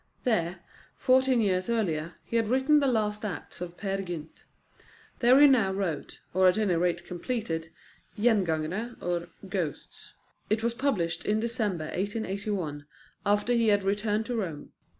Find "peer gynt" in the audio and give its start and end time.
3.77-4.45